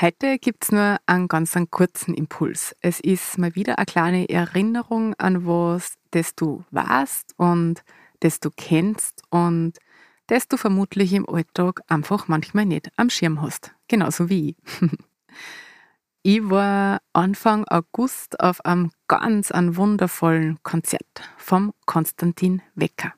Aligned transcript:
Heute 0.00 0.38
gibt's 0.38 0.72
nur 0.72 0.96
einen 1.04 1.28
ganz 1.28 1.54
einen 1.56 1.70
kurzen 1.70 2.14
Impuls. 2.14 2.74
Es 2.80 3.00
ist 3.00 3.36
mal 3.36 3.54
wieder 3.54 3.76
eine 3.76 3.84
kleine 3.84 4.28
Erinnerung 4.30 5.12
an 5.18 5.44
was, 5.44 5.96
das 6.10 6.34
du 6.34 6.64
warst 6.70 7.34
und 7.36 7.82
das 8.20 8.40
du 8.40 8.48
kennst 8.50 9.22
und 9.28 9.74
das 10.26 10.48
du 10.48 10.56
vermutlich 10.56 11.12
im 11.12 11.28
Alltag 11.28 11.82
einfach 11.86 12.28
manchmal 12.28 12.64
nicht 12.64 12.88
am 12.96 13.10
Schirm 13.10 13.42
hast. 13.42 13.74
Genauso 13.88 14.30
wie 14.30 14.50
ich. 14.50 14.80
ich 16.22 16.48
war 16.48 17.02
Anfang 17.12 17.68
August 17.68 18.40
auf 18.40 18.64
einem 18.64 18.92
ganz 19.06 19.50
einen 19.50 19.76
wundervollen 19.76 20.62
Konzert 20.62 21.28
vom 21.36 21.74
Konstantin 21.84 22.62
Wecker. 22.74 23.12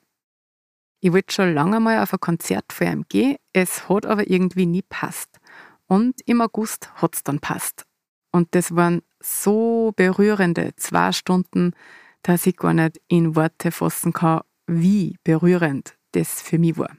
Ich 0.99 1.13
wollte 1.13 1.33
schon 1.33 1.53
lange 1.53 1.79
mal 1.79 2.03
auf 2.03 2.11
ein 2.11 2.19
Konzert 2.19 2.73
von 2.73 2.87
ihm 2.87 3.05
gehen, 3.07 3.37
es 3.53 3.87
hat 3.87 4.05
aber 4.05 4.29
irgendwie 4.29 4.65
nie 4.65 4.81
passt. 4.81 5.39
Und 5.87 6.21
im 6.25 6.41
August 6.41 6.93
hat 6.95 7.15
es 7.15 7.23
dann 7.23 7.39
passt. 7.39 7.85
Und 8.31 8.55
das 8.55 8.75
waren 8.75 9.01
so 9.19 9.93
berührende 9.95 10.75
zwei 10.75 11.11
Stunden, 11.11 11.73
dass 12.23 12.45
ich 12.47 12.57
gar 12.57 12.73
nicht 12.73 12.99
in 13.07 13.35
Worte 13.35 13.71
fassen 13.71 14.13
kann, 14.13 14.41
wie 14.65 15.17
berührend 15.23 15.97
das 16.13 16.41
für 16.41 16.57
mich 16.57 16.77
war. 16.77 16.95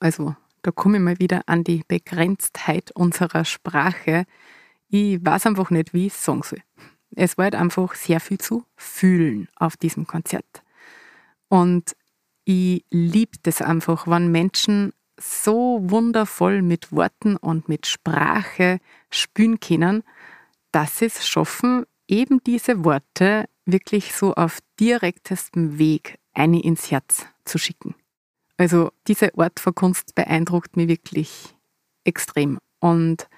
Also, 0.00 0.34
da 0.62 0.70
komme 0.70 0.98
ich 0.98 1.02
mal 1.02 1.18
wieder 1.18 1.42
an 1.46 1.64
die 1.64 1.82
Begrenztheit 1.86 2.90
unserer 2.92 3.44
Sprache. 3.44 4.24
Ich 4.88 5.24
weiß 5.24 5.46
einfach 5.46 5.70
nicht, 5.70 5.92
wie 5.92 6.06
ich 6.06 6.14
es 6.14 6.24
sagen 6.24 6.42
soll. 6.42 6.62
Es 7.14 7.36
war 7.36 7.44
halt 7.44 7.54
einfach 7.54 7.94
sehr 7.94 8.20
viel 8.20 8.38
zu 8.38 8.64
fühlen 8.76 9.48
auf 9.56 9.76
diesem 9.76 10.06
Konzert. 10.06 10.62
Und 11.48 11.94
ich 12.44 12.84
liebe 12.90 13.38
das 13.42 13.60
einfach, 13.60 14.06
wenn 14.06 14.32
Menschen 14.32 14.92
so 15.18 15.80
wundervoll 15.82 16.62
mit 16.62 16.92
Worten 16.92 17.36
und 17.36 17.68
mit 17.68 17.86
Sprache 17.86 18.78
spüren 19.10 19.60
können, 19.60 20.02
dass 20.72 20.98
sie 20.98 21.06
es 21.06 21.26
schaffen, 21.26 21.84
eben 22.08 22.42
diese 22.44 22.84
Worte 22.84 23.48
wirklich 23.64 24.14
so 24.14 24.34
auf 24.34 24.58
direktestem 24.80 25.78
Weg 25.78 26.18
eine 26.34 26.62
ins 26.62 26.90
Herz 26.90 27.26
zu 27.44 27.58
schicken. 27.58 27.94
Also 28.56 28.92
diese 29.06 29.36
Art 29.38 29.60
von 29.60 29.74
Kunst 29.74 30.14
beeindruckt 30.14 30.76
mich 30.76 30.88
wirklich 30.88 31.54
extrem. 32.04 32.58
Und 32.80 33.28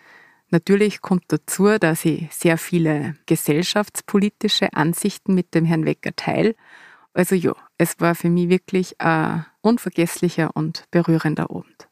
natürlich 0.51 1.01
kommt 1.01 1.25
dazu, 1.29 1.79
dass 1.79 2.05
ich 2.05 2.33
sehr 2.33 2.59
viele 2.59 3.17
gesellschaftspolitische 3.27 4.73
Ansichten 4.73 5.35
mit 5.35 5.55
dem 5.55 5.65
Herrn 5.65 5.87
Wecker 5.87 6.15
teile. 6.17 6.55
Also 7.15 7.37
ja, 7.37 7.55
es 7.79 8.01
war 8.01 8.15
für 8.15 8.29
mich 8.29 8.49
wirklich 8.49 9.01
ein 9.01 9.47
unvergesslicher 9.63 10.51
und 10.55 10.85
berührender 10.91 11.49
Abend. 11.51 11.89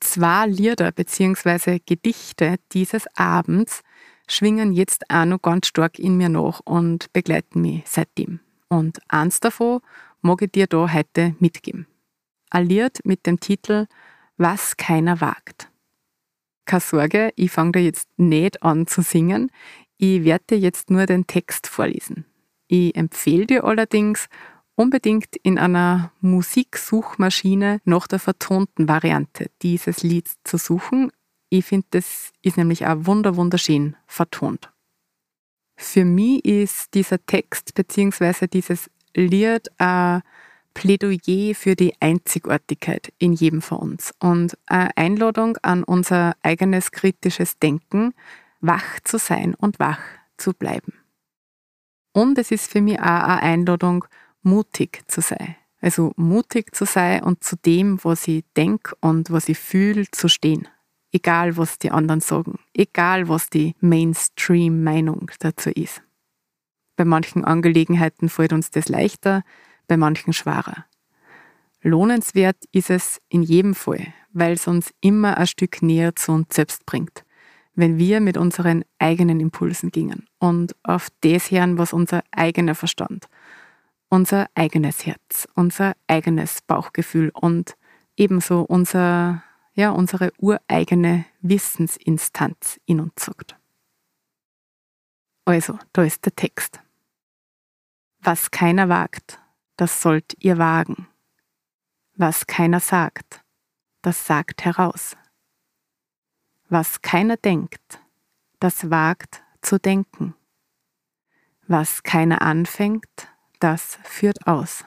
Zwei 0.00 0.46
Lieder 0.46 0.90
bzw. 0.90 1.78
Gedichte 1.84 2.56
dieses 2.72 3.06
Abends 3.14 3.82
schwingen 4.26 4.72
jetzt 4.72 5.04
auch 5.10 5.26
noch 5.26 5.42
ganz 5.42 5.68
stark 5.68 5.98
in 5.98 6.16
mir 6.16 6.30
nach 6.30 6.60
und 6.64 7.12
begleiten 7.12 7.60
mich 7.60 7.84
seitdem. 7.86 8.40
Und 8.68 8.98
eins 9.08 9.38
davon 9.38 9.80
mag 10.22 10.40
ich 10.42 10.50
dir 10.50 10.66
da 10.66 10.92
heute 10.92 11.36
mitgeben. 11.38 11.86
Ein 12.50 12.66
Lied 12.66 13.00
mit 13.04 13.26
dem 13.26 13.38
Titel 13.38 13.86
Was 14.38 14.76
keiner 14.76 15.20
wagt. 15.20 15.68
Keine 16.64 16.80
Sorge, 16.80 17.32
ich 17.36 17.50
fange 17.50 17.72
da 17.72 17.80
jetzt 17.80 18.08
nicht 18.16 18.62
an 18.62 18.86
zu 18.86 19.02
singen. 19.02 19.50
Ich 19.98 20.24
werde 20.24 20.44
dir 20.50 20.58
jetzt 20.58 20.90
nur 20.90 21.06
den 21.06 21.26
Text 21.26 21.66
vorlesen. 21.66 22.24
Ich 22.74 22.96
empfehle 22.96 23.44
dir 23.44 23.64
allerdings, 23.64 24.30
unbedingt 24.76 25.36
in 25.42 25.58
einer 25.58 26.10
Musiksuchmaschine 26.22 27.82
nach 27.84 28.06
der 28.06 28.18
vertonten 28.18 28.88
Variante 28.88 29.50
dieses 29.60 30.02
Lieds 30.02 30.36
zu 30.42 30.56
suchen. 30.56 31.12
Ich 31.50 31.66
finde, 31.66 31.86
das 31.90 32.32
ist 32.40 32.56
nämlich 32.56 32.86
auch 32.86 33.04
wunder 33.04 33.36
wunderschön 33.36 33.94
vertont. 34.06 34.72
Für 35.76 36.06
mich 36.06 36.46
ist 36.46 36.94
dieser 36.94 37.22
Text 37.26 37.74
bzw. 37.74 38.46
dieses 38.46 38.88
Lied 39.14 39.68
ein 39.76 40.22
Plädoyer 40.72 41.54
für 41.54 41.76
die 41.76 41.92
Einzigartigkeit 42.00 43.12
in 43.18 43.34
jedem 43.34 43.60
von 43.60 43.80
uns 43.80 44.14
und 44.18 44.56
eine 44.64 44.96
Einladung 44.96 45.58
an 45.60 45.84
unser 45.84 46.36
eigenes 46.42 46.90
kritisches 46.90 47.58
Denken, 47.58 48.14
wach 48.62 48.98
zu 49.04 49.18
sein 49.18 49.54
und 49.54 49.78
wach 49.78 50.00
zu 50.38 50.54
bleiben. 50.54 51.01
Und 52.12 52.38
es 52.38 52.50
ist 52.50 52.70
für 52.70 52.80
mich 52.80 53.00
auch 53.00 53.04
eine 53.04 53.42
Einladung, 53.42 54.04
mutig 54.42 55.02
zu 55.08 55.20
sein. 55.20 55.56
Also 55.80 56.12
mutig 56.16 56.74
zu 56.74 56.84
sein 56.84 57.22
und 57.24 57.42
zu 57.42 57.56
dem, 57.56 57.98
was 58.04 58.28
ich 58.28 58.44
denke 58.56 58.94
und 59.00 59.30
was 59.30 59.48
ich 59.48 59.58
fühle, 59.58 60.04
zu 60.10 60.28
stehen. 60.28 60.68
Egal, 61.10 61.56
was 61.56 61.78
die 61.78 61.90
anderen 61.90 62.20
sagen. 62.20 62.58
Egal, 62.72 63.28
was 63.28 63.50
die 63.50 63.74
Mainstream-Meinung 63.80 65.30
dazu 65.40 65.70
ist. 65.70 66.02
Bei 66.96 67.04
manchen 67.04 67.44
Angelegenheiten 67.44 68.28
fällt 68.28 68.52
uns 68.52 68.70
das 68.70 68.88
leichter, 68.88 69.42
bei 69.88 69.96
manchen 69.96 70.32
schwerer. 70.32 70.86
Lohnenswert 71.82 72.56
ist 72.70 72.90
es 72.90 73.20
in 73.28 73.42
jedem 73.42 73.74
Fall, 73.74 74.14
weil 74.32 74.52
es 74.52 74.68
uns 74.68 74.94
immer 75.00 75.36
ein 75.36 75.46
Stück 75.46 75.82
näher 75.82 76.14
zu 76.14 76.32
uns 76.32 76.54
selbst 76.54 76.86
bringt, 76.86 77.24
wenn 77.74 77.98
wir 77.98 78.20
mit 78.20 78.36
unseren 78.36 78.84
eigenen 78.98 79.40
Impulsen 79.40 79.90
gingen 79.90 80.26
und 80.38 80.76
auf 80.82 81.08
das 81.22 81.50
hören, 81.50 81.78
was 81.78 81.92
unser 81.92 82.22
eigener 82.30 82.74
Verstand 82.74 83.28
unser 84.12 84.46
eigenes 84.54 85.06
Herz, 85.06 85.48
unser 85.54 85.94
eigenes 86.06 86.60
Bauchgefühl 86.60 87.30
und 87.30 87.78
ebenso 88.14 88.60
unser, 88.60 89.42
ja, 89.72 89.88
unsere 89.88 90.34
ureigene 90.36 91.24
Wissensinstanz 91.40 92.78
in 92.84 93.00
uns 93.00 93.14
sagt. 93.16 93.56
Also, 95.46 95.78
da 95.94 96.02
ist 96.02 96.26
der 96.26 96.36
Text. 96.36 96.80
Was 98.20 98.50
keiner 98.50 98.90
wagt, 98.90 99.40
das 99.76 100.02
sollt 100.02 100.36
ihr 100.40 100.58
wagen. 100.58 101.08
Was 102.14 102.46
keiner 102.46 102.80
sagt, 102.80 103.40
das 104.02 104.26
sagt 104.26 104.66
heraus. 104.66 105.16
Was 106.72 107.02
keiner 107.02 107.36
denkt, 107.36 108.00
das 108.58 108.88
wagt 108.88 109.42
zu 109.60 109.78
denken. 109.78 110.34
Was 111.66 112.02
keiner 112.02 112.40
anfängt, 112.40 113.28
das 113.60 113.98
führt 114.04 114.46
aus. 114.46 114.82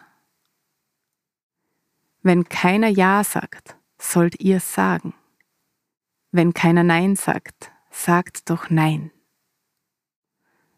Wenn 2.23 2.49
keiner 2.49 2.87
Ja 2.87 3.23
sagt, 3.23 3.77
sollt 3.99 4.39
ihr 4.39 4.61
sagen. 4.61 5.13
Wenn 6.31 6.55
keiner 6.55 6.83
Nein 6.83 7.15
sagt, 7.15 7.71
sagt 7.91 8.49
doch 8.49 8.71
Nein. 8.71 9.11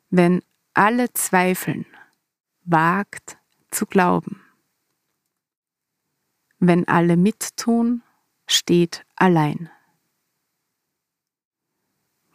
Wenn 0.09 0.43
alle 0.73 1.13
zweifeln, 1.13 1.85
wagt 2.65 3.37
zu 3.71 3.85
glauben. 3.85 4.41
Wenn 6.59 6.85
alle 6.85 7.15
mittun, 7.15 8.03
steht 8.45 9.05
allein. 9.15 9.69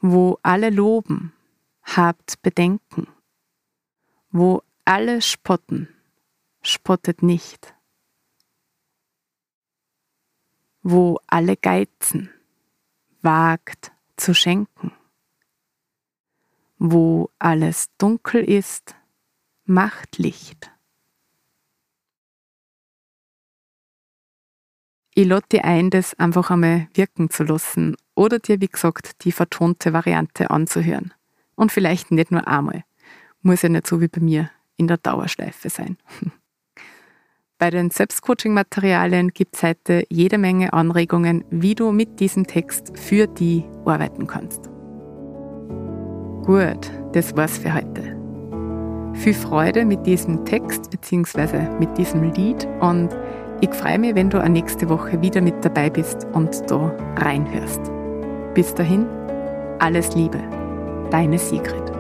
Wo 0.02 0.38
alle 0.42 0.68
loben, 0.68 1.32
habt 1.82 2.42
Bedenken. 2.42 3.06
Wo 4.30 4.62
alle 4.84 5.22
spotten, 5.22 5.88
spottet 6.60 7.22
nicht. 7.22 7.74
Wo 10.82 11.18
alle 11.26 11.56
geizen, 11.56 12.30
wagt 13.22 13.92
zu 14.16 14.34
schenken. 14.34 14.92
wo 16.84 17.30
alles 17.38 17.90
dunkel 17.96 18.42
ist, 18.42 18.96
macht 19.64 20.18
Licht. 20.18 20.72
Ich 25.14 25.26
lade 25.26 25.44
dir 25.52 25.64
ein, 25.64 25.90
das 25.90 26.14
einfach 26.18 26.50
einmal 26.50 26.88
wirken 26.94 27.28
zu 27.28 27.44
lassen 27.44 27.96
oder 28.14 28.38
dir, 28.38 28.62
wie 28.62 28.68
gesagt, 28.68 29.24
die 29.24 29.32
vertonte 29.32 29.92
Variante 29.92 30.50
anzuhören. 30.50 31.12
Und 31.54 31.70
vielleicht 31.70 32.10
nicht 32.10 32.30
nur 32.30 32.48
einmal. 32.48 32.84
Muss 33.42 33.60
ja 33.60 33.68
nicht 33.68 33.86
so 33.86 34.00
wie 34.00 34.08
bei 34.08 34.20
mir 34.22 34.50
in 34.76 34.86
der 34.86 34.96
Dauerschleife 34.96 35.68
sein. 35.68 35.98
Bei 37.58 37.70
den 37.70 37.90
Selbstcoaching-Materialien 37.90 39.28
gibt 39.28 39.54
es 39.54 39.62
heute 39.62 40.04
jede 40.08 40.36
Menge 40.36 40.72
Anregungen, 40.72 41.44
wie 41.50 41.76
du 41.76 41.92
mit 41.92 42.18
diesem 42.18 42.44
Text 42.44 42.98
für 42.98 43.28
die 43.28 43.62
arbeiten 43.84 44.26
kannst. 44.26 44.64
Gut, 46.44 46.90
das 47.12 47.36
war's 47.36 47.58
für 47.58 47.72
heute. 47.72 48.18
Viel 49.14 49.34
Freude 49.34 49.84
mit 49.84 50.04
diesem 50.06 50.44
Text 50.44 50.90
bzw. 50.90 51.68
mit 51.78 51.96
diesem 51.96 52.32
Lied 52.32 52.66
und 52.80 53.10
ich 53.62 53.72
freue 53.74 53.98
mich, 53.98 54.16
wenn 54.16 54.28
du 54.28 54.42
nächste 54.48 54.88
Woche 54.88 55.22
wieder 55.22 55.40
mit 55.40 55.64
dabei 55.64 55.88
bist 55.88 56.26
und 56.32 56.68
da 56.68 56.92
reinhörst. 57.16 57.80
Bis 58.54 58.74
dahin, 58.74 59.06
alles 59.78 60.16
Liebe, 60.16 60.40
deine 61.12 61.38
Sigrid. 61.38 61.91